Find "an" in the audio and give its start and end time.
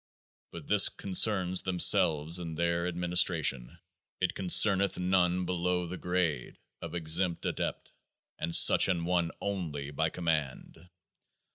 8.87-9.05